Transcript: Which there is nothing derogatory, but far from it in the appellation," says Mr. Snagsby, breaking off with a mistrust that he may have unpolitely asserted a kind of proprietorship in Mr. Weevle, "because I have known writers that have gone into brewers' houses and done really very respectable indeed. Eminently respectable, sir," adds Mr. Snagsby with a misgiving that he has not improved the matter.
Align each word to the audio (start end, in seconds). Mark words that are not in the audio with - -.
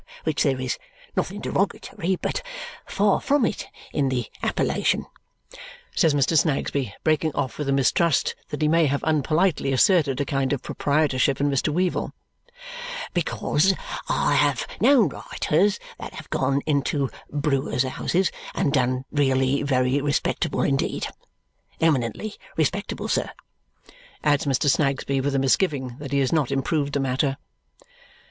Which 0.23 0.41
there 0.41 0.59
is 0.59 0.79
nothing 1.15 1.41
derogatory, 1.41 2.15
but 2.15 2.41
far 2.87 3.21
from 3.21 3.45
it 3.45 3.67
in 3.93 4.09
the 4.09 4.25
appellation," 4.41 5.05
says 5.95 6.15
Mr. 6.15 6.35
Snagsby, 6.35 6.95
breaking 7.03 7.35
off 7.35 7.59
with 7.59 7.69
a 7.69 7.71
mistrust 7.71 8.33
that 8.49 8.63
he 8.63 8.67
may 8.67 8.87
have 8.87 9.03
unpolitely 9.03 9.71
asserted 9.71 10.19
a 10.19 10.25
kind 10.25 10.53
of 10.53 10.63
proprietorship 10.63 11.39
in 11.39 11.51
Mr. 11.51 11.71
Weevle, 11.71 12.13
"because 13.13 13.75
I 14.09 14.33
have 14.33 14.65
known 14.79 15.09
writers 15.09 15.79
that 15.99 16.15
have 16.15 16.31
gone 16.31 16.61
into 16.65 17.11
brewers' 17.29 17.83
houses 17.83 18.31
and 18.55 18.73
done 18.73 19.05
really 19.11 19.61
very 19.61 20.01
respectable 20.01 20.63
indeed. 20.63 21.05
Eminently 21.79 22.37
respectable, 22.57 23.07
sir," 23.07 23.29
adds 24.23 24.47
Mr. 24.47 24.67
Snagsby 24.67 25.21
with 25.21 25.35
a 25.35 25.37
misgiving 25.37 25.97
that 25.99 26.11
he 26.11 26.17
has 26.21 26.33
not 26.33 26.49
improved 26.49 26.93
the 26.93 26.99
matter. 26.99 27.37